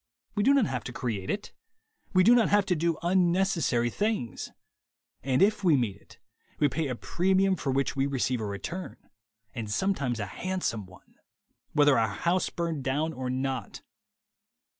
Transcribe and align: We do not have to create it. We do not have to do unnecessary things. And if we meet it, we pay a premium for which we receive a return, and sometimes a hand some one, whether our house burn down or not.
We 0.33 0.41
do 0.41 0.55
not 0.55 0.65
have 0.65 0.83
to 0.85 0.91
create 0.91 1.29
it. 1.29 1.53
We 2.11 2.23
do 2.23 2.33
not 2.33 2.49
have 2.49 2.65
to 2.65 2.75
do 2.75 2.97
unnecessary 3.03 3.91
things. 3.91 4.49
And 5.21 5.43
if 5.43 5.63
we 5.63 5.77
meet 5.77 5.95
it, 5.95 6.17
we 6.59 6.67
pay 6.69 6.87
a 6.87 6.95
premium 6.95 7.55
for 7.55 7.71
which 7.71 7.95
we 7.95 8.07
receive 8.07 8.41
a 8.41 8.45
return, 8.47 8.97
and 9.53 9.69
sometimes 9.69 10.19
a 10.19 10.25
hand 10.25 10.63
some 10.63 10.87
one, 10.87 11.17
whether 11.73 11.99
our 11.99 12.07
house 12.09 12.49
burn 12.49 12.81
down 12.81 13.13
or 13.13 13.29
not. 13.29 13.83